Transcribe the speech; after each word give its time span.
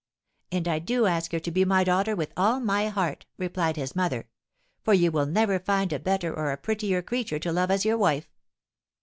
'And 0.51 0.67
I 0.67 0.79
do 0.79 1.05
ask 1.05 1.31
her 1.31 1.39
to 1.39 1.51
be 1.51 1.63
my 1.63 1.83
daughter 1.83 2.15
with 2.15 2.33
all 2.35 2.59
my 2.59 2.87
heart,' 2.87 3.27
replied 3.37 3.75
his 3.75 3.95
mother, 3.95 4.27
'for 4.83 4.95
you 4.95 5.11
will 5.11 5.27
never 5.27 5.59
find 5.59 5.93
a 5.93 5.99
better 5.99 6.33
or 6.33 6.51
a 6.51 6.57
prettier 6.57 7.03
creature 7.03 7.37
to 7.37 7.51
love 7.51 7.69
as 7.69 7.85
your 7.85 7.99
wife.' 7.99 8.33